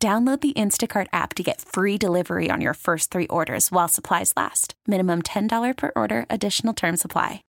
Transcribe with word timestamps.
Download 0.00 0.40
the 0.40 0.52
Instacart 0.52 1.08
app 1.12 1.34
to 1.34 1.42
get 1.42 1.60
free 1.60 1.98
delivery 1.98 2.50
on 2.52 2.60
your 2.60 2.74
first 2.74 3.10
three 3.10 3.26
orders 3.26 3.72
while 3.72 3.88
supplies 3.88 4.32
last. 4.36 4.74
Minimum 4.86 5.22
$10 5.22 5.76
per 5.76 5.90
order, 5.96 6.24
additional 6.30 6.72
term 6.72 6.96
supply. 6.96 7.42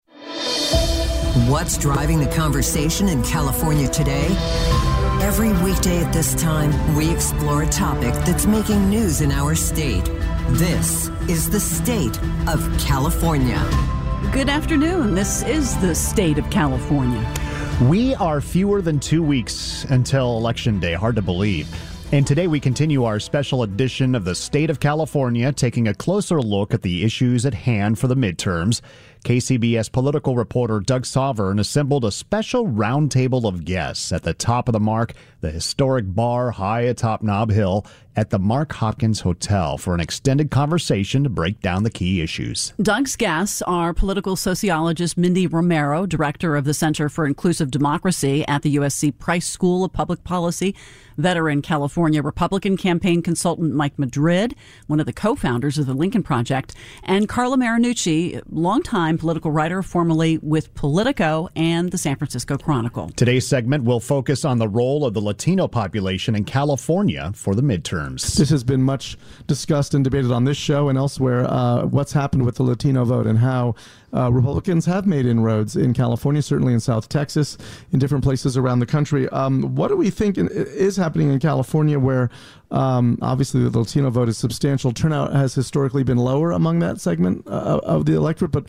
What's 1.46 1.76
driving 1.76 2.20
the 2.20 2.32
conversation 2.34 3.10
in 3.10 3.22
California 3.22 3.86
today? 3.86 4.34
Every 5.20 5.52
weekday 5.62 6.02
at 6.02 6.10
this 6.10 6.34
time, 6.40 6.72
we 6.96 7.10
explore 7.10 7.64
a 7.64 7.68
topic 7.68 8.14
that's 8.24 8.46
making 8.46 8.88
news 8.88 9.20
in 9.20 9.30
our 9.30 9.54
state. 9.54 10.06
This 10.52 11.10
is 11.28 11.50
the 11.50 11.60
state 11.60 12.18
of 12.48 12.66
California. 12.78 13.62
Good 14.32 14.48
afternoon. 14.48 15.14
This 15.14 15.42
is 15.42 15.76
the 15.82 15.94
state 15.94 16.38
of 16.38 16.48
California. 16.48 17.30
We 17.82 18.14
are 18.14 18.40
fewer 18.40 18.80
than 18.80 19.00
two 19.00 19.22
weeks 19.22 19.84
until 19.90 20.38
Election 20.38 20.80
Day. 20.80 20.94
Hard 20.94 21.16
to 21.16 21.22
believe. 21.22 21.68
And 22.10 22.26
today 22.26 22.46
we 22.46 22.58
continue 22.58 23.04
our 23.04 23.20
special 23.20 23.62
edition 23.62 24.14
of 24.14 24.24
the 24.24 24.34
State 24.34 24.70
of 24.70 24.80
California, 24.80 25.52
taking 25.52 25.88
a 25.88 25.94
closer 25.94 26.40
look 26.40 26.72
at 26.72 26.80
the 26.80 27.04
issues 27.04 27.44
at 27.44 27.52
hand 27.52 27.98
for 27.98 28.06
the 28.06 28.14
midterms. 28.14 28.80
KCBS 29.28 29.92
political 29.92 30.36
reporter 30.36 30.80
Doug 30.80 31.04
Sovern 31.04 31.60
assembled 31.60 32.02
a 32.06 32.10
special 32.10 32.66
roundtable 32.66 33.44
of 33.44 33.66
guests 33.66 34.10
at 34.10 34.22
the 34.22 34.32
top 34.32 34.70
of 34.70 34.72
the 34.72 34.80
mark, 34.80 35.12
the 35.42 35.50
historic 35.50 36.06
bar 36.14 36.52
high 36.52 36.80
atop 36.80 37.22
Nob 37.22 37.50
Hill 37.50 37.84
at 38.16 38.30
the 38.30 38.38
Mark 38.38 38.72
Hopkins 38.72 39.20
Hotel 39.20 39.78
for 39.78 39.94
an 39.94 40.00
extended 40.00 40.50
conversation 40.50 41.22
to 41.22 41.30
break 41.30 41.60
down 41.60 41.84
the 41.84 41.90
key 41.90 42.20
issues. 42.20 42.72
Doug's 42.82 43.14
guests 43.14 43.62
are 43.62 43.94
political 43.94 44.34
sociologist 44.34 45.16
Mindy 45.16 45.46
Romero, 45.46 46.04
director 46.04 46.56
of 46.56 46.64
the 46.64 46.74
Center 46.74 47.08
for 47.08 47.26
Inclusive 47.26 47.70
Democracy 47.70 48.44
at 48.48 48.62
the 48.62 48.74
USC 48.74 49.16
Price 49.18 49.46
School 49.46 49.84
of 49.84 49.92
Public 49.92 50.24
Policy, 50.24 50.74
veteran 51.16 51.62
California 51.62 52.22
Republican 52.22 52.76
campaign 52.76 53.22
consultant 53.22 53.72
Mike 53.74 53.98
Madrid, 53.98 54.56
one 54.88 54.98
of 54.98 55.06
the 55.06 55.12
co-founders 55.12 55.78
of 55.78 55.86
the 55.86 55.94
Lincoln 55.94 56.22
Project, 56.22 56.74
and 57.04 57.28
Carla 57.28 57.56
Marinucci, 57.56 58.42
longtime 58.50 59.17
political 59.18 59.50
writer, 59.50 59.82
formerly 59.82 60.38
with 60.38 60.74
Politico 60.74 61.48
and 61.56 61.90
the 61.90 61.98
San 61.98 62.16
Francisco 62.16 62.56
Chronicle. 62.56 63.10
Today's 63.10 63.46
segment 63.46 63.84
will 63.84 64.00
focus 64.00 64.44
on 64.44 64.58
the 64.58 64.68
role 64.68 65.04
of 65.04 65.14
the 65.14 65.20
Latino 65.20 65.68
population 65.68 66.34
in 66.34 66.44
California 66.44 67.32
for 67.34 67.54
the 67.54 67.62
midterms. 67.62 68.36
This 68.36 68.50
has 68.50 68.64
been 68.64 68.82
much 68.82 69.18
discussed 69.46 69.94
and 69.94 70.04
debated 70.04 70.30
on 70.30 70.44
this 70.44 70.56
show 70.56 70.88
and 70.88 70.96
elsewhere. 70.96 71.44
Uh, 71.48 71.84
what's 71.86 72.12
happened 72.12 72.44
with 72.44 72.56
the 72.56 72.62
Latino 72.62 73.04
vote 73.04 73.26
and 73.26 73.38
how 73.38 73.74
uh, 74.14 74.32
Republicans 74.32 74.86
have 74.86 75.06
made 75.06 75.26
inroads 75.26 75.76
in 75.76 75.92
California, 75.92 76.40
certainly 76.40 76.72
in 76.72 76.80
South 76.80 77.08
Texas, 77.08 77.58
in 77.92 77.98
different 77.98 78.24
places 78.24 78.56
around 78.56 78.78
the 78.78 78.86
country. 78.86 79.28
Um, 79.28 79.74
what 79.74 79.88
do 79.88 79.96
we 79.96 80.10
think 80.10 80.38
is 80.38 80.96
happening 80.96 81.30
in 81.30 81.38
California, 81.38 81.98
where 81.98 82.30
um, 82.70 83.18
obviously 83.20 83.62
the 83.68 83.78
Latino 83.78 84.10
vote 84.10 84.28
is 84.28 84.38
substantial? 84.38 84.92
Turnout 84.92 85.32
has 85.32 85.54
historically 85.54 86.04
been 86.04 86.18
lower 86.18 86.52
among 86.52 86.78
that 86.78 87.00
segment 87.00 87.46
uh, 87.46 87.80
of 87.82 88.06
the 88.06 88.14
electorate, 88.14 88.52
but 88.52 88.66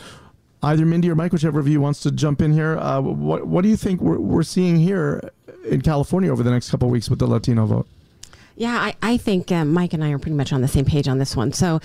either 0.61 0.85
Mindy 0.85 1.09
or 1.09 1.15
Mike, 1.15 1.31
whichever 1.31 1.59
of 1.59 1.67
you 1.67 1.81
wants 1.81 2.01
to 2.01 2.11
jump 2.11 2.41
in 2.41 2.53
here, 2.53 2.77
uh, 2.77 3.01
what 3.01 3.47
what 3.47 3.61
do 3.61 3.69
you 3.69 3.77
think 3.77 4.01
we're, 4.01 4.19
we're 4.19 4.43
seeing 4.43 4.77
here 4.77 5.31
in 5.65 5.81
California 5.81 6.31
over 6.31 6.43
the 6.43 6.51
next 6.51 6.69
couple 6.69 6.87
of 6.87 6.91
weeks 6.91 7.09
with 7.09 7.19
the 7.19 7.27
Latino 7.27 7.65
vote? 7.65 7.87
Yeah, 8.55 8.75
I, 8.75 8.95
I 9.01 9.17
think 9.17 9.51
uh, 9.51 9.63
Mike 9.63 9.93
and 9.93 10.03
I 10.03 10.11
are 10.11 10.19
pretty 10.19 10.35
much 10.35 10.51
on 10.51 10.61
the 10.61 10.67
same 10.67 10.83
page 10.83 11.07
on 11.07 11.17
this 11.17 11.35
one. 11.35 11.53
So 11.53 11.79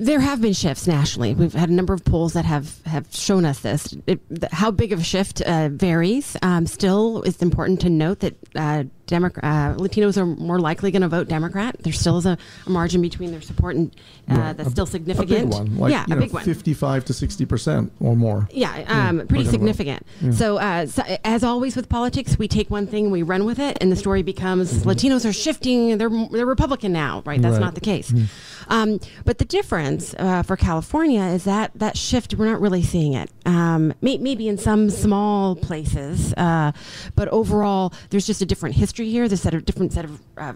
there 0.00 0.18
have 0.20 0.40
been 0.40 0.54
shifts 0.54 0.86
nationally. 0.86 1.34
We've 1.34 1.52
had 1.52 1.68
a 1.68 1.72
number 1.74 1.92
of 1.92 2.02
polls 2.06 2.32
that 2.32 2.46
have, 2.46 2.82
have 2.86 3.14
shown 3.14 3.44
us 3.44 3.60
this. 3.60 3.94
It, 4.06 4.20
how 4.50 4.70
big 4.70 4.92
of 4.92 5.00
a 5.00 5.04
shift 5.04 5.42
uh, 5.42 5.68
varies. 5.68 6.38
Um, 6.40 6.66
still, 6.66 7.22
it's 7.24 7.42
important 7.42 7.82
to 7.82 7.90
note 7.90 8.20
that 8.20 8.34
uh, 8.56 8.84
uh, 9.12 9.74
Latinos 9.74 10.16
are 10.16 10.24
more 10.24 10.58
likely 10.58 10.90
going 10.90 11.02
to 11.02 11.08
vote 11.08 11.28
Democrat. 11.28 11.76
There 11.80 11.92
still 11.92 12.16
is 12.16 12.26
a, 12.26 12.38
a, 12.66 12.70
margin 12.70 13.02
between 13.02 13.30
their 13.32 13.40
support 13.42 13.76
and 13.76 13.94
uh, 14.30 14.34
right. 14.34 14.56
that's 14.56 14.68
a, 14.68 14.72
still 14.72 14.86
significant. 14.86 15.30
A 15.30 15.44
big 15.46 15.52
one, 15.52 15.76
like, 15.78 15.90
yeah, 15.92 16.04
a 16.06 16.10
know, 16.10 16.16
big 16.16 16.32
one, 16.32 16.44
fifty-five 16.44 17.04
to 17.06 17.12
sixty 17.12 17.44
percent 17.44 17.92
or 18.00 18.16
more. 18.16 18.48
Yeah, 18.52 18.84
um, 18.86 19.18
yeah 19.18 19.24
pretty 19.24 19.46
significant. 19.46 20.06
Yeah. 20.20 20.30
So, 20.30 20.58
uh, 20.58 20.86
so, 20.86 21.02
as 21.24 21.42
always 21.42 21.76
with 21.76 21.88
politics, 21.88 22.38
we 22.38 22.48
take 22.48 22.70
one 22.70 22.86
thing, 22.86 23.10
we 23.10 23.22
run 23.22 23.44
with 23.44 23.58
it, 23.58 23.78
and 23.80 23.90
the 23.90 23.96
story 23.96 24.22
becomes 24.22 24.72
mm-hmm. 24.72 24.88
Latinos 24.88 25.28
are 25.28 25.32
shifting. 25.32 25.98
They're 25.98 26.10
they're 26.30 26.46
Republican 26.46 26.92
now, 26.92 27.22
right? 27.26 27.42
That's 27.42 27.54
right. 27.54 27.60
not 27.60 27.74
the 27.74 27.80
case. 27.80 28.12
Mm-hmm. 28.12 28.72
Um, 28.72 29.00
but 29.24 29.38
the 29.38 29.44
difference 29.44 29.89
uh, 30.18 30.42
for 30.42 30.56
California 30.56 31.22
is 31.22 31.44
that 31.44 31.72
that 31.74 31.96
shift 31.96 32.34
we're 32.34 32.46
not 32.46 32.60
really 32.60 32.82
seeing 32.82 33.14
it. 33.14 33.30
Um, 33.46 33.92
may, 34.00 34.18
maybe 34.18 34.48
in 34.48 34.58
some 34.58 34.90
small 34.90 35.56
places, 35.56 36.32
uh, 36.34 36.72
but 37.14 37.28
overall, 37.28 37.92
there's 38.10 38.26
just 38.26 38.42
a 38.42 38.46
different 38.46 38.76
history 38.76 39.08
here. 39.10 39.28
There's 39.28 39.44
a 39.46 39.60
different 39.60 39.92
set 39.92 40.04
of 40.04 40.20
uh, 40.36 40.54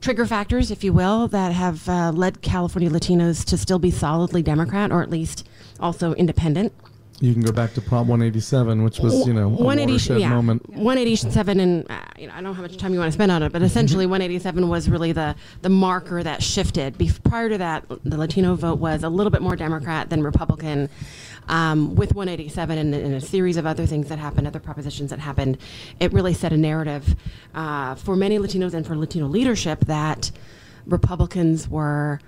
trigger 0.00 0.26
factors, 0.26 0.70
if 0.70 0.84
you 0.84 0.92
will, 0.92 1.28
that 1.28 1.52
have 1.52 1.88
uh, 1.88 2.12
led 2.12 2.42
California 2.42 2.90
Latinos 2.90 3.44
to 3.46 3.56
still 3.56 3.78
be 3.78 3.90
solidly 3.90 4.42
Democrat 4.42 4.92
or 4.92 5.02
at 5.02 5.10
least 5.10 5.46
also 5.80 6.12
independent. 6.14 6.72
You 7.20 7.32
can 7.32 7.42
go 7.42 7.52
back 7.52 7.74
to 7.74 7.80
Prop 7.80 8.06
187, 8.06 8.82
which 8.82 8.98
was, 8.98 9.26
you 9.26 9.32
know, 9.32 9.46
a 9.46 9.48
180, 9.48 10.20
yeah, 10.20 10.28
moment. 10.28 10.68
187, 10.68 11.60
and 11.60 11.90
uh, 11.90 12.03
you 12.24 12.30
know, 12.30 12.36
I 12.36 12.36
don't 12.36 12.44
know 12.44 12.52
how 12.54 12.62
much 12.62 12.78
time 12.78 12.94
you 12.94 13.00
want 13.00 13.08
to 13.08 13.12
spend 13.12 13.30
on 13.30 13.42
it, 13.42 13.52
but 13.52 13.60
essentially 13.60 14.06
187 14.06 14.66
was 14.66 14.88
really 14.88 15.12
the, 15.12 15.36
the 15.60 15.68
marker 15.68 16.22
that 16.22 16.42
shifted. 16.42 16.96
Be- 16.96 17.10
prior 17.22 17.50
to 17.50 17.58
that, 17.58 17.84
the 18.02 18.16
Latino 18.16 18.54
vote 18.54 18.78
was 18.78 19.02
a 19.02 19.10
little 19.10 19.30
bit 19.30 19.42
more 19.42 19.56
Democrat 19.56 20.08
than 20.08 20.22
Republican. 20.22 20.88
Um, 21.48 21.94
with 21.94 22.14
187 22.14 22.78
and, 22.78 22.94
and, 22.94 23.14
a 23.14 23.20
series 23.20 23.58
of 23.58 23.66
other 23.66 23.84
things 23.84 24.08
that 24.08 24.18
happened, 24.18 24.46
other 24.46 24.58
propositions 24.58 25.10
that 25.10 25.18
happened, 25.18 25.58
it 26.00 26.10
really 26.14 26.32
set 26.32 26.54
a 26.54 26.56
narrative 26.56 27.14
uh, 27.54 27.94
for 27.96 28.16
many 28.16 28.38
Latinos 28.38 28.72
and 28.72 28.86
for 28.86 28.96
Latino 28.96 29.26
leadership 29.26 29.80
that 29.84 30.30
Republicans 30.86 31.68
were 31.68 32.18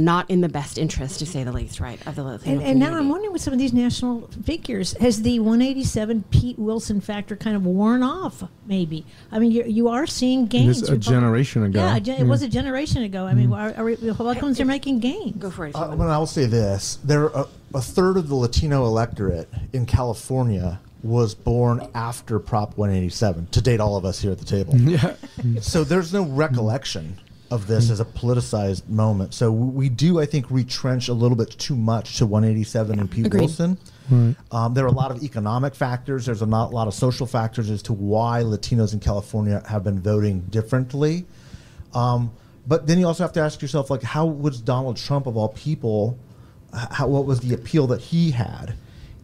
not 0.00 0.30
in 0.30 0.40
the 0.40 0.48
best 0.48 0.78
interest, 0.78 1.18
to 1.20 1.26
say 1.26 1.44
the 1.44 1.52
least, 1.52 1.80
right, 1.80 2.04
of 2.06 2.16
the 2.16 2.22
Latino 2.22 2.60
and, 2.60 2.62
and 2.62 2.78
now 2.78 2.94
I'm 2.96 3.08
wondering 3.08 3.32
with 3.32 3.42
some 3.42 3.52
of 3.52 3.58
these 3.58 3.72
national 3.72 4.28
figures, 4.44 4.92
has 4.94 5.22
the 5.22 5.38
187 5.40 6.24
Pete 6.30 6.58
Wilson 6.58 7.00
factor 7.00 7.36
kind 7.36 7.56
of 7.56 7.64
worn 7.64 8.02
off? 8.02 8.44
Maybe. 8.66 9.06
I 9.32 9.38
mean, 9.38 9.52
you're, 9.52 9.66
you 9.66 9.88
are 9.88 10.06
seeing 10.06 10.46
gains. 10.46 10.82
It 10.82 10.90
a 10.90 10.98
generation 10.98 11.64
ago. 11.64 11.80
Yeah, 11.80 11.96
it 11.96 12.06
yeah. 12.06 12.22
was 12.24 12.42
a 12.42 12.48
generation 12.48 13.02
ago. 13.02 13.26
I 13.26 13.34
mean, 13.34 13.50
mm. 13.50 13.56
are, 13.56 13.80
are 13.80 13.84
Republicans 13.84 14.60
are 14.60 14.64
making 14.64 15.00
gains. 15.00 15.36
Go 15.36 15.50
for 15.50 15.66
it. 15.66 15.74
Uh, 15.74 15.94
well, 15.96 16.10
I'll 16.10 16.26
say 16.26 16.46
this: 16.46 16.98
there 17.04 17.26
a, 17.28 17.46
a 17.74 17.80
third 17.80 18.16
of 18.16 18.28
the 18.28 18.34
Latino 18.34 18.84
electorate 18.84 19.48
in 19.72 19.86
California 19.86 20.80
was 21.02 21.34
born 21.34 21.88
after 21.94 22.38
Prop 22.38 22.76
187. 22.76 23.46
To 23.52 23.60
date, 23.60 23.80
all 23.80 23.96
of 23.96 24.04
us 24.04 24.20
here 24.20 24.32
at 24.32 24.38
the 24.38 24.44
table. 24.44 24.74
Yeah. 24.86 25.14
so 25.60 25.84
there's 25.84 26.12
no 26.12 26.24
recollection 26.24 27.18
of 27.50 27.66
this 27.66 27.90
as 27.90 28.00
a 28.00 28.04
politicized 28.04 28.88
moment. 28.88 29.32
So 29.32 29.52
we 29.52 29.88
do, 29.88 30.20
I 30.20 30.26
think, 30.26 30.50
retrench 30.50 31.08
a 31.08 31.12
little 31.12 31.36
bit 31.36 31.50
too 31.50 31.76
much 31.76 32.18
to 32.18 32.26
187 32.26 32.98
and 32.98 33.10
Pete 33.10 33.26
Agreed. 33.26 33.40
Wilson. 33.40 33.78
Right. 34.10 34.34
Um, 34.50 34.74
there 34.74 34.84
are 34.84 34.88
a 34.88 34.92
lot 34.92 35.10
of 35.10 35.22
economic 35.22 35.74
factors. 35.74 36.26
There's 36.26 36.42
a 36.42 36.46
not, 36.46 36.72
lot 36.72 36.88
of 36.88 36.94
social 36.94 37.26
factors 37.26 37.70
as 37.70 37.82
to 37.82 37.92
why 37.92 38.42
Latinos 38.42 38.92
in 38.92 39.00
California 39.00 39.62
have 39.68 39.84
been 39.84 40.00
voting 40.00 40.40
differently. 40.42 41.24
Um, 41.94 42.32
but 42.66 42.86
then 42.86 42.98
you 42.98 43.06
also 43.06 43.22
have 43.22 43.32
to 43.34 43.40
ask 43.40 43.62
yourself, 43.62 43.90
like, 43.90 44.02
how 44.02 44.26
was 44.26 44.60
Donald 44.60 44.96
Trump, 44.96 45.26
of 45.26 45.36
all 45.36 45.50
people, 45.50 46.18
how, 46.90 47.06
what 47.06 47.26
was 47.26 47.40
the 47.40 47.54
appeal 47.54 47.86
that 47.88 48.00
he 48.00 48.32
had? 48.32 48.74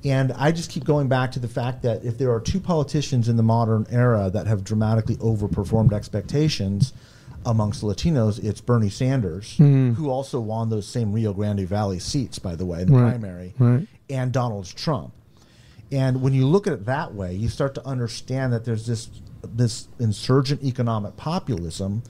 And 0.05 0.33
I 0.33 0.53
just 0.53 0.71
keep 0.71 0.85
going 0.85 1.09
back 1.09 1.33
to 1.33 1.39
the 1.39 1.49
fact 1.49 1.83
that 1.83 2.05
if 2.05 2.19
there 2.19 2.33
are 2.33 2.41
two 2.41 2.61
politicians 2.61 3.29
in 3.29 3.37
the 3.37 3.43
modern 3.43 3.87
era 3.91 4.31
that 4.31 4.47
have 4.47 4.63
dramatically 4.63 5.17
overperformed 5.17 5.93
expectations– 5.93 6.93
amongst 7.45 7.83
Latinos, 7.83 8.43
it's 8.43 8.61
Bernie 8.61 8.91
Sanders, 8.91 9.57
mm. 9.59 9.95
who 9.95 10.11
also 10.11 10.41
won 10.41 10.71
those 10.71 10.87
same 10.87 11.13
Rio 11.13 11.33
Grande 11.33 11.67
Valley 11.67 11.99
seats, 11.99 12.39
by 12.39 12.55
the 12.55 12.65
way, 12.65 12.83
in 12.83 12.93
the 12.93 12.99
right. 12.99 13.11
primary, 13.11 13.55
right. 13.59 13.87
and 14.09 14.33
Donald 14.33 14.67
Trump. 14.75 15.13
And 15.91 16.23
when 16.23 16.33
you 16.33 16.47
look 16.47 16.67
at 16.67 16.73
it 16.73 16.87
that 16.87 17.15
way, 17.15 17.35
you 17.35 17.49
start 17.49 17.75
to 17.75 17.87
understand 17.87 18.53
that 18.53 18.65
there's 18.65 18.87
this 18.87 19.11
this 19.45 19.89
insurgent 19.99 20.63
economic 20.63 21.17
populism 21.17 22.03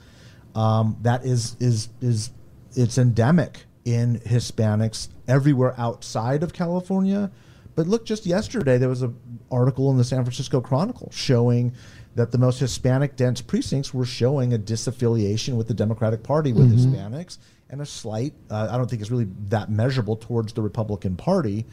um, 0.55 0.97
that 1.01 1.25
is 1.25 1.57
is 1.59 1.89
is 1.99 2.31
it's 2.75 2.97
endemic 2.97 3.65
in 3.85 4.19
Hispanics 4.19 5.09
everywhere 5.27 5.73
outside 5.77 6.43
of 6.43 6.53
California, 6.53 7.31
But 7.75 7.87
look, 7.87 8.05
just 8.05 8.25
yesterday 8.25 8.77
there 8.77 8.89
was 8.89 9.01
an 9.01 9.15
article 9.51 9.89
in 9.91 9.97
the 9.97 10.03
San 10.03 10.23
Francisco 10.23 10.61
Chronicle 10.61 11.09
showing 11.11 11.73
that 12.15 12.31
the 12.31 12.37
most 12.37 12.59
Hispanic 12.59 13.15
dense 13.15 13.41
precincts 13.41 13.93
were 13.93 14.05
showing 14.05 14.53
a 14.53 14.57
disaffiliation 14.59 15.55
with 15.57 15.67
the 15.67 15.73
Democratic 15.73 16.21
Party 16.23 16.53
with 16.53 16.71
Mm-hmm. 16.71 16.93
Hispanics 16.95 17.37
and 17.69 17.81
a 17.81 17.85
slight, 17.85 18.33
uh, 18.51 18.67
I 18.71 18.77
don't 18.77 18.87
think 18.87 19.01
it's 19.01 19.09
really 19.09 19.27
that 19.49 19.71
measurable 19.71 20.15
towards 20.15 20.53
the 20.53 20.61
Republican 20.61 21.15
Party. 21.15 21.65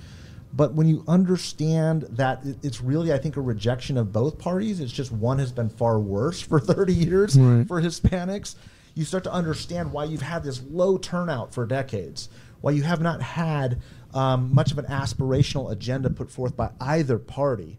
But 0.53 0.73
when 0.75 0.89
you 0.89 1.05
understand 1.07 2.03
that 2.11 2.43
it's 2.63 2.81
really, 2.81 3.13
I 3.13 3.19
think, 3.19 3.37
a 3.37 3.41
rejection 3.43 3.97
of 3.99 4.13
both 4.13 4.39
parties, 4.39 4.81
it's 4.81 4.91
just 4.93 5.13
one 5.13 5.39
has 5.39 5.53
been 5.53 5.69
far 5.69 6.01
worse 6.01 6.41
for 6.41 6.59
30 6.61 6.93
years 6.95 7.39
Right. 7.39 7.69
for 7.69 7.81
Hispanics, 7.83 8.55
you 8.95 9.05
start 9.05 9.23
to 9.25 9.33
understand 9.33 9.93
why 9.93 10.05
you've 10.05 10.23
had 10.23 10.43
this 10.43 10.63
low 10.71 10.97
turnout 10.99 11.53
for 11.55 11.67
decades, 11.67 12.29
why 12.63 12.73
you 12.73 12.83
have 12.83 13.01
not 13.01 13.23
had 13.23 13.79
um, 14.15 14.55
much 14.55 14.73
of 14.73 14.79
an 14.79 14.87
aspirational 14.87 15.71
agenda 15.73 16.11
put 16.11 16.31
forth 16.31 16.57
by 16.57 16.71
either 16.81 17.19
party, 17.19 17.79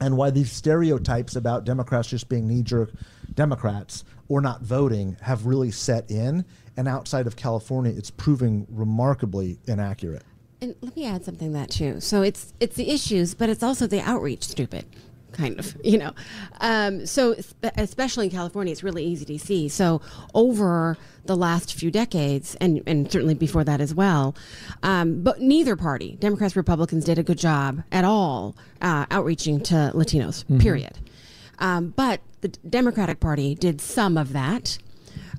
and 0.00 0.16
why 0.16 0.30
these 0.30 0.50
stereotypes 0.50 1.36
about 1.36 1.64
Democrats 1.64 2.08
just 2.08 2.28
being 2.28 2.48
knee 2.48 2.62
jerk 2.62 2.90
Democrats 3.34 4.04
or 4.28 4.40
not 4.40 4.62
voting 4.62 5.16
have 5.22 5.46
really 5.46 5.70
set 5.70 6.10
in. 6.10 6.44
And 6.76 6.88
outside 6.88 7.26
of 7.26 7.36
California, 7.36 7.92
it's 7.94 8.10
proving 8.10 8.66
remarkably 8.70 9.58
inaccurate. 9.66 10.22
And 10.62 10.74
let 10.80 10.96
me 10.96 11.06
add 11.06 11.24
something 11.24 11.48
to 11.52 11.58
that 11.58 11.70
too. 11.70 12.00
So 12.00 12.22
it's 12.22 12.54
it's 12.60 12.76
the 12.76 12.90
issues, 12.90 13.34
but 13.34 13.48
it's 13.50 13.62
also 13.62 13.86
the 13.86 14.00
outreach. 14.00 14.44
Stupid, 14.44 14.86
kind 15.32 15.58
of, 15.58 15.76
you 15.84 15.98
know. 15.98 16.12
Um, 16.60 17.06
so 17.06 17.34
especially 17.76 18.26
in 18.26 18.32
California, 18.32 18.72
it's 18.72 18.82
really 18.82 19.04
easy 19.04 19.24
to 19.24 19.38
see. 19.38 19.68
So 19.68 20.00
over 20.34 20.96
the 21.24 21.36
last 21.36 21.74
few 21.74 21.90
decades, 21.90 22.56
and 22.60 22.82
and 22.86 23.10
certainly 23.10 23.34
before 23.34 23.64
that 23.64 23.80
as 23.80 23.94
well, 23.94 24.34
um, 24.82 25.22
but 25.22 25.40
neither 25.40 25.76
party, 25.76 26.16
Democrats, 26.20 26.56
Republicans, 26.56 27.04
did 27.04 27.18
a 27.18 27.22
good 27.22 27.38
job 27.38 27.82
at 27.92 28.04
all 28.04 28.56
uh, 28.80 29.06
outreaching 29.10 29.60
to 29.60 29.92
Latinos. 29.94 30.44
Period. 30.60 30.98
Um, 31.58 31.94
but 31.96 32.20
the 32.40 32.48
Democratic 32.48 33.20
Party 33.20 33.54
did 33.54 33.80
some 33.80 34.16
of 34.16 34.32
that. 34.32 34.78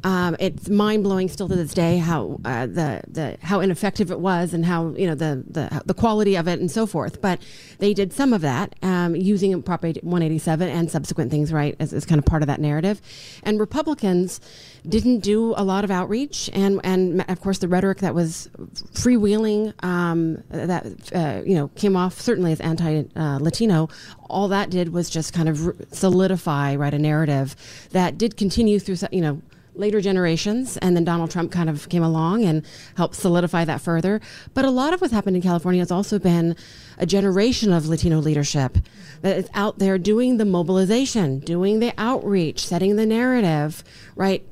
Um, 0.03 0.35
it's 0.39 0.69
mind 0.69 1.03
blowing 1.03 1.29
still 1.29 1.47
to 1.47 1.55
this 1.55 1.73
day 1.73 1.97
how 1.97 2.39
uh, 2.43 2.65
the 2.65 3.01
the 3.07 3.37
how 3.41 3.61
ineffective 3.61 4.11
it 4.11 4.19
was 4.19 4.53
and 4.53 4.65
how 4.65 4.93
you 4.95 5.07
know 5.07 5.15
the 5.15 5.43
the 5.47 5.81
the 5.85 5.93
quality 5.93 6.35
of 6.35 6.47
it 6.47 6.59
and 6.59 6.69
so 6.69 6.85
forth. 6.85 7.21
But 7.21 7.41
they 7.79 7.93
did 7.93 8.11
some 8.11 8.33
of 8.33 8.41
that 8.41 8.75
um, 8.81 9.15
using 9.15 9.61
Prop 9.63 9.83
187 9.83 10.69
and 10.69 10.89
subsequent 10.89 11.31
things, 11.31 11.51
right, 11.51 11.75
as, 11.79 11.93
as 11.93 12.05
kind 12.05 12.19
of 12.19 12.25
part 12.25 12.41
of 12.41 12.47
that 12.47 12.59
narrative. 12.59 13.01
And 13.43 13.59
Republicans 13.59 14.39
didn't 14.87 15.19
do 15.19 15.53
a 15.55 15.63
lot 15.63 15.83
of 15.83 15.91
outreach, 15.91 16.49
and 16.53 16.81
and 16.83 17.23
of 17.29 17.41
course 17.41 17.59
the 17.59 17.67
rhetoric 17.67 17.99
that 17.99 18.13
was 18.13 18.49
freewheeling 18.93 19.73
um, 19.83 20.43
that 20.49 20.85
uh, 21.13 21.41
you 21.45 21.55
know 21.55 21.69
came 21.69 21.95
off 21.95 22.19
certainly 22.19 22.51
as 22.51 22.59
anti-Latino. 22.59 23.89
All 24.29 24.47
that 24.49 24.69
did 24.69 24.91
was 24.91 25.09
just 25.09 25.33
kind 25.33 25.47
of 25.47 25.75
solidify 25.91 26.75
right 26.75 26.93
a 26.93 26.99
narrative 26.99 27.55
that 27.91 28.17
did 28.17 28.35
continue 28.35 28.79
through 28.79 28.97
you 29.11 29.21
know 29.21 29.41
later 29.75 30.01
generations 30.01 30.77
and 30.77 30.95
then 30.95 31.03
Donald 31.03 31.31
Trump 31.31 31.51
kind 31.51 31.69
of 31.69 31.89
came 31.89 32.03
along 32.03 32.43
and 32.43 32.65
helped 32.95 33.15
solidify 33.15 33.65
that 33.65 33.81
further. 33.81 34.21
But 34.53 34.65
a 34.65 34.69
lot 34.69 34.93
of 34.93 35.01
what's 35.01 35.13
happened 35.13 35.35
in 35.35 35.41
California 35.41 35.81
has 35.81 35.91
also 35.91 36.19
been 36.19 36.55
a 36.97 37.05
generation 37.05 37.71
of 37.73 37.87
Latino 37.87 38.19
leadership 38.19 38.77
that 39.21 39.37
is 39.37 39.49
out 39.53 39.79
there 39.79 39.97
doing 39.97 40.37
the 40.37 40.45
mobilization 40.45 41.39
doing 41.39 41.79
the 41.79 41.93
outreach 41.97 42.65
setting 42.65 42.95
the 42.95 43.05
narrative 43.05 43.83
right? 44.15 44.43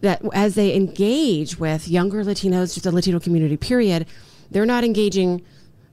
That 0.00 0.22
as 0.32 0.54
they 0.54 0.74
engage 0.74 1.58
with 1.58 1.88
younger 1.88 2.24
Latinos 2.24 2.74
just 2.74 2.84
the 2.84 2.92
Latino 2.92 3.20
community 3.20 3.56
period 3.56 4.06
they're 4.50 4.66
not 4.66 4.84
engaging 4.84 5.44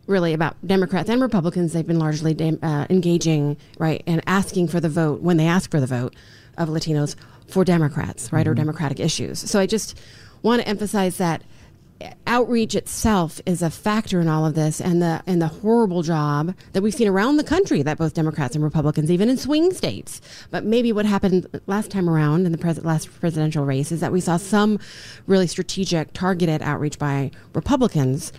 really 0.07 0.34
about 0.34 0.56
Democrats 0.66 1.10
and 1.10 1.22
Republicans. 1.22 1.74
They've 1.74 1.88
been 1.88 2.00
largely 2.00 2.36
uh, 2.62 2.86
engaging, 2.89 3.57
right, 3.77 4.04
and 4.06 4.22
asking 4.27 4.68
for 4.68 4.80
the 4.80 4.89
vote 4.89 5.22
when 5.22 5.38
they 5.38 5.48
ask 5.48 5.72
for 5.72 5.80
the 5.80 5.88
vote 5.88 6.13
of 6.57 6.69
Latinos 6.69 7.15
for 7.48 7.65
Democrats, 7.65 8.31
right, 8.31 8.48
or 8.48 8.51
mm-hmm. 8.51 8.62
Democratic 8.62 9.00
issues. 9.00 9.39
So 9.39 9.59
I 9.59 9.65
just 9.65 10.00
want 10.42 10.62
to 10.62 10.68
emphasize 10.68 11.18
that 11.18 11.44
outreach 12.25 12.74
itself 12.74 13.39
is 13.45 13.62
a 13.62 13.69
factor 13.69 14.19
in 14.19 14.27
all 14.27 14.44
of 14.44 14.56
this 14.56 14.81
and 14.81 15.03
the 15.03 15.21
and 15.27 15.39
the 15.39 15.48
horrible 15.48 16.01
job 16.01 16.56
that 16.74 16.81
we've 16.81 16.95
seen 16.95 17.07
around 17.07 17.38
the 17.38 17.44
country 17.44 17.83
that 17.83 18.00
both 18.00 18.15
Democrats 18.15 18.56
and 18.56 18.63
Republicans 18.63 19.12
even 19.12 19.30
in 19.30 19.38
swing 19.38 19.71
states 19.71 20.19
but 20.50 20.63
maybe 20.63 20.92
what 20.92 21.06
happened 21.06 21.45
last 21.68 21.92
time 21.92 22.09
around 22.09 22.48
in 22.48 22.51
the 22.51 22.57
pres- 22.57 22.83
last 22.83 23.07
presidential 23.19 23.65
race 23.65 23.92
is 23.92 24.00
that 24.00 24.12
we 24.12 24.19
saw 24.19 24.36
some 24.36 24.80
really 25.27 25.45
strategic 25.45 26.12
targeted 26.12 26.63
outreach 26.63 26.98
by 26.98 27.30
Republicans 27.53 28.33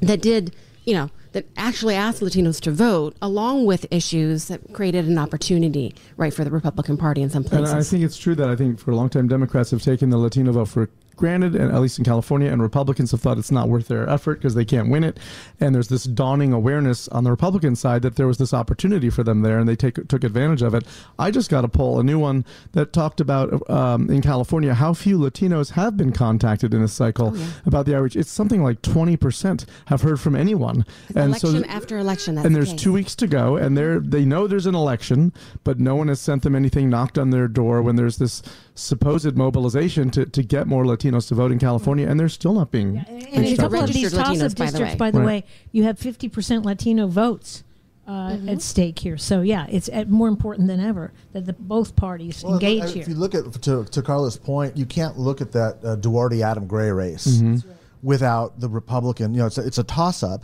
that 0.00 0.20
did, 0.20 0.54
you 0.88 0.94
know, 0.94 1.10
that 1.32 1.44
actually 1.58 1.94
asked 1.94 2.22
Latinos 2.22 2.58
to 2.62 2.70
vote, 2.70 3.14
along 3.20 3.66
with 3.66 3.84
issues 3.90 4.46
that 4.46 4.72
created 4.72 5.06
an 5.06 5.18
opportunity, 5.18 5.94
right, 6.16 6.32
for 6.32 6.44
the 6.44 6.50
Republican 6.50 6.96
Party 6.96 7.20
in 7.20 7.28
some 7.28 7.44
places. 7.44 7.72
And. 7.72 7.80
I 7.80 7.82
think 7.82 8.04
it's 8.04 8.16
true 8.16 8.34
that 8.36 8.48
I 8.48 8.56
think 8.56 8.80
for 8.80 8.92
a 8.92 8.96
long 8.96 9.10
time 9.10 9.28
Democrats 9.28 9.70
have 9.72 9.82
taken 9.82 10.08
the 10.08 10.16
Latino 10.16 10.50
vote 10.52 10.68
for 10.68 10.88
granted, 11.18 11.54
and 11.54 11.72
at 11.72 11.80
least 11.80 11.98
in 11.98 12.04
California, 12.04 12.50
and 12.50 12.62
Republicans 12.62 13.10
have 13.10 13.20
thought 13.20 13.38
it's 13.38 13.50
not 13.50 13.68
worth 13.68 13.88
their 13.88 14.08
effort 14.08 14.36
because 14.36 14.54
they 14.54 14.64
can't 14.64 14.88
win 14.88 15.04
it. 15.04 15.18
And 15.60 15.74
there's 15.74 15.88
this 15.88 16.04
dawning 16.04 16.52
awareness 16.52 17.08
on 17.08 17.24
the 17.24 17.30
Republican 17.30 17.76
side 17.76 18.02
that 18.02 18.16
there 18.16 18.26
was 18.26 18.38
this 18.38 18.54
opportunity 18.54 19.10
for 19.10 19.22
them 19.22 19.42
there, 19.42 19.58
and 19.58 19.68
they 19.68 19.76
take, 19.76 20.08
took 20.08 20.24
advantage 20.24 20.62
of 20.62 20.74
it. 20.74 20.84
I 21.18 21.30
just 21.30 21.50
got 21.50 21.64
a 21.64 21.68
poll, 21.68 22.00
a 22.00 22.02
new 22.02 22.18
one 22.18 22.44
that 22.72 22.92
talked 22.92 23.20
about 23.20 23.68
um, 23.70 24.10
in 24.10 24.22
California 24.22 24.74
how 24.74 24.94
few 24.94 25.18
Latinos 25.18 25.72
have 25.72 25.96
been 25.96 26.12
contacted 26.12 26.72
in 26.72 26.80
this 26.82 26.92
cycle 26.92 27.36
about 27.66 27.86
the 27.86 27.96
outreach. 27.96 28.16
It's 28.16 28.30
something 28.30 28.62
like 28.62 28.80
20% 28.82 29.66
have 29.86 30.02
heard 30.02 30.20
from 30.20 30.36
anyone. 30.36 30.86
and 31.14 31.30
election 31.30 31.52
th- 31.52 31.66
after 31.66 31.98
election, 31.98 32.36
that's 32.36 32.46
and 32.46 32.54
there's 32.54 32.70
case. 32.70 32.80
two 32.80 32.92
weeks 32.92 33.14
to 33.16 33.26
go, 33.26 33.56
and 33.56 33.76
they're 33.76 34.00
they 34.00 34.24
know 34.24 34.46
there's 34.46 34.66
an 34.66 34.74
election, 34.74 35.32
but 35.64 35.80
no 35.80 35.96
one 35.96 36.08
has 36.08 36.20
sent 36.20 36.42
them 36.42 36.54
anything, 36.54 36.88
knocked 36.88 37.18
on 37.18 37.30
their 37.30 37.48
door 37.48 37.82
when 37.82 37.96
there's 37.96 38.18
this 38.18 38.42
supposed 38.74 39.36
mobilization 39.36 40.10
to, 40.10 40.24
to 40.24 40.42
get 40.42 40.66
more 40.66 40.84
Latinos 40.84 41.07
to 41.12 41.34
vote 41.34 41.52
in 41.52 41.58
California, 41.58 42.06
and 42.08 42.18
they're 42.18 42.28
still 42.28 42.54
not 42.54 42.70
being. 42.70 42.98
And 42.98 43.44
these 43.44 43.58
in 43.58 43.64
a 43.64 43.68
couple 43.68 43.80
of 43.84 43.92
these 43.92 44.12
toss-up 44.12 44.26
Latinos, 44.36 44.56
by 44.56 44.64
the 44.66 44.70
districts, 44.70 44.92
way. 44.94 44.96
by 44.98 45.10
the 45.10 45.18
Right. 45.20 45.26
way, 45.26 45.44
you 45.72 45.84
have 45.84 45.98
50% 45.98 46.64
Latino 46.64 47.06
votes 47.06 47.64
uh, 48.06 48.30
Mm-hmm. 48.30 48.48
at 48.48 48.62
stake 48.62 48.98
here. 49.00 49.18
So, 49.18 49.42
yeah, 49.42 49.66
it's 49.68 49.88
uh, 49.90 50.04
more 50.08 50.28
important 50.28 50.66
than 50.68 50.80
ever 50.80 51.12
that 51.34 51.44
the, 51.44 51.52
both 51.52 51.94
parties 51.94 52.42
Well, 52.42 52.54
engage 52.54 52.84
if, 52.84 52.94
here. 52.94 53.02
If 53.02 53.08
you 53.08 53.14
look 53.16 53.34
at 53.34 53.52
to, 53.62 53.84
to 53.84 54.02
Carla's 54.02 54.36
point, 54.38 54.76
you 54.78 54.86
can't 54.86 55.18
look 55.18 55.40
at 55.42 55.52
that 55.52 55.76
uh, 55.84 55.96
Duarte 55.96 56.40
Adam 56.40 56.66
Gray 56.66 56.90
race 56.90 57.26
Mm-hmm. 57.26 57.68
without 58.02 58.60
the 58.60 58.68
Republican. 58.68 59.34
You 59.34 59.40
know, 59.40 59.46
it's 59.46 59.58
a, 59.58 59.66
it's 59.66 59.78
a 59.78 59.84
toss 59.84 60.22
up. 60.22 60.42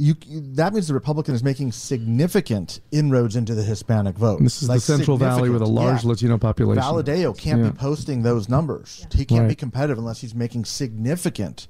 You, 0.00 0.14
you- 0.26 0.40
that 0.54 0.72
means 0.72 0.86
the 0.86 0.94
Republican 0.94 1.34
is 1.34 1.42
making 1.42 1.72
significant 1.72 2.80
inroads 2.92 3.34
into 3.36 3.54
the 3.54 3.62
Hispanic 3.64 4.16
vote. 4.16 4.38
And 4.38 4.46
this 4.46 4.62
is 4.62 4.68
Like 4.68 4.76
the 4.76 4.80
Central 4.96 5.16
Valley 5.16 5.50
with 5.50 5.60
a 5.62 5.66
large 5.66 6.04
yeah. 6.04 6.10
Latino 6.10 6.38
population. 6.38 6.82
Valadao 6.82 7.36
can't 7.36 7.62
Yeah. 7.62 7.70
be 7.70 7.76
posting 7.76 8.22
those 8.22 8.48
numbers. 8.48 9.06
He 9.12 9.24
can't 9.24 9.48
be 9.48 9.54
competitive 9.56 9.98
unless 9.98 10.20
he's 10.20 10.34
making 10.34 10.64
significant 10.66 11.66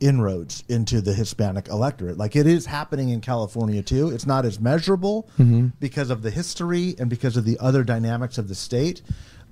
inroads 0.00 0.64
into 0.68 1.00
the 1.00 1.12
Hispanic 1.14 1.68
electorate. 1.68 2.18
Like 2.18 2.34
it 2.36 2.46
is 2.46 2.66
happening 2.66 3.10
in 3.10 3.20
California 3.20 3.82
too. 3.82 4.10
It's 4.10 4.26
not 4.26 4.44
as 4.44 4.58
measurable 4.60 5.28
Mm-hmm. 5.38 5.68
because 5.80 6.10
of 6.10 6.22
the 6.22 6.30
history 6.30 6.94
and 6.98 7.08
because 7.10 7.36
of 7.36 7.44
the 7.44 7.58
other 7.60 7.84
dynamics 7.84 8.38
of 8.38 8.48
the 8.48 8.54
state. 8.54 9.02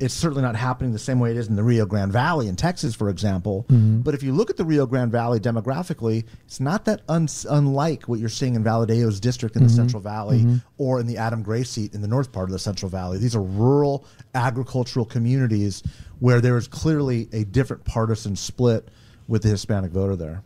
It's 0.00 0.14
certainly 0.14 0.42
not 0.42 0.56
happening 0.56 0.92
the 0.92 0.98
same 0.98 1.20
way 1.20 1.30
it 1.30 1.36
is 1.36 1.48
in 1.48 1.56
the 1.56 1.62
Rio 1.62 1.84
Grande 1.84 2.10
Valley 2.12 2.48
in 2.48 2.56
Texas, 2.56 2.94
for 2.94 3.10
example. 3.10 3.66
Mm-hmm. 3.68 4.00
But 4.00 4.14
if 4.14 4.22
you 4.22 4.32
look 4.32 4.48
at 4.50 4.56
the 4.56 4.64
Rio 4.64 4.86
Grande 4.86 5.12
Valley 5.12 5.38
demographically, 5.40 6.24
it's 6.46 6.58
not 6.60 6.86
that 6.86 7.02
un- 7.08 7.28
unlike 7.48 8.04
what 8.08 8.18
you're 8.18 8.28
seeing 8.30 8.54
in 8.54 8.64
Valadao's 8.64 9.20
district 9.20 9.56
in 9.56 9.62
the 9.62 9.68
Mm-hmm. 9.68 9.76
Central 9.76 10.02
Valley 10.02 10.60
or 10.78 10.98
in 11.00 11.06
the 11.06 11.18
Adam 11.18 11.42
Gray 11.42 11.62
seat 11.64 11.94
in 11.94 12.00
the 12.00 12.08
north 12.08 12.32
part 12.32 12.48
of 12.48 12.52
the 12.52 12.58
Central 12.58 12.88
Valley. 12.88 13.18
These 13.18 13.36
are 13.36 13.42
rural 13.42 14.04
agricultural 14.34 15.04
communities 15.04 15.82
where 16.18 16.40
there 16.40 16.56
is 16.56 16.66
clearly 16.66 17.28
a 17.32 17.44
different 17.44 17.84
partisan 17.84 18.36
split 18.36 18.88
with 19.28 19.42
the 19.42 19.48
Hispanic 19.48 19.92
voter 19.92 20.16
there. 20.16 20.42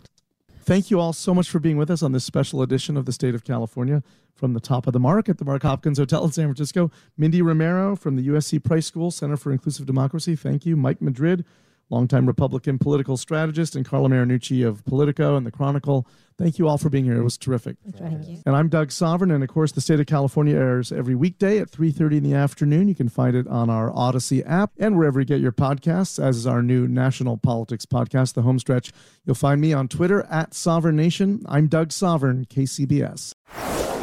Thank 0.64 0.90
you 0.90 0.99
all 0.99 1.12
so 1.12 1.35
much 1.35 1.50
for 1.50 1.59
being 1.59 1.76
with 1.76 1.90
us 1.90 2.02
on 2.02 2.12
this 2.12 2.25
special 2.25 2.62
edition 2.62 2.97
of 2.97 3.04
the 3.04 3.12
State 3.12 3.35
of 3.35 3.44
California 3.44 4.02
from 4.35 4.54
the 4.54 4.61
top 4.61 4.87
of 4.87 4.94
the 4.94 4.99
mark 4.99 5.28
at 5.28 5.37
the 5.37 5.44
Mark 5.44 5.62
Hopkins 5.62 5.99
Hotel 5.99 6.25
in 6.25 6.33
San 6.33 6.47
Francisco. 6.47 6.90
Mindy 7.18 7.42
Romero 7.42 7.94
from 7.94 8.16
the 8.16 8.26
USC 8.28 8.64
Price 8.64 8.87
School 8.87 9.11
Center 9.11 9.37
for 9.37 9.52
Inclusive 9.52 9.85
Democracy. 9.85 10.35
Thank 10.35 10.64
you. 10.64 10.75
Mike 10.75 11.02
Madrid, 11.02 11.44
longtime 11.91 12.26
Republican 12.26 12.79
political 12.79 13.17
strategist, 13.17 13.76
and 13.76 13.85
Carla 13.85 14.09
Marinucci 14.09 14.67
of 14.67 14.85
Politico 14.85 15.37
and 15.37 15.47
the 15.47 15.50
Chronicle. 15.50 16.07
Thank 16.37 16.59
you 16.59 16.67
all 16.67 16.79
for 16.79 16.88
being 16.88 17.05
here. 17.05 17.17
It 17.17 17.23
was 17.23 17.38
terrific. 17.38 17.76
Thank 17.97 18.26
you. 18.29 18.43
And 18.45 18.57
I'm 18.57 18.69
Doug 18.69 18.91
Sovern, 18.91 19.31
and 19.31 19.45
of 19.45 19.49
course, 19.49 19.71
the 19.71 19.81
State 19.81 20.00
of 20.00 20.07
California 20.07 20.57
airs 20.57 20.91
every 20.91 21.14
weekday 21.14 21.59
at 21.59 21.71
3:30 21.71 22.17
in 22.17 22.25
the 22.25 22.35
afternoon. 22.35 22.88
You 22.88 22.95
can 22.95 23.09
find 23.09 23.37
it 23.37 23.47
on 23.47 23.71
our 23.71 23.91
Audacy 23.93 24.43
app 24.45 24.73
and 24.79 24.97
wherever 24.97 25.21
you 25.21 25.26
get 25.26 25.41
your 25.41 25.53
podcasts, 25.53 26.23
as 26.23 26.37
is 26.37 26.47
our 26.47 26.62
new 26.62 26.88
national 26.88 27.37
politics 27.37 27.87
podcast, 27.87 28.35
The 28.35 28.43
Homestretch. 28.43 28.91
You'll 29.25 29.37
find 29.37 29.61
me 29.61 29.73
on 29.73 29.87
Twitter 29.87 30.26
at 30.29 30.55
Sovern 30.55 30.97
Nation. 30.97 31.43
I'm 31.47 31.69
Doug 31.69 31.93
Sovern, 31.93 32.47
KCBS. 32.47 33.35